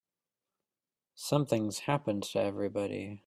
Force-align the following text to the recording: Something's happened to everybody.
Something's 1.13 1.77
happened 1.81 2.23
to 2.23 2.39
everybody. 2.39 3.19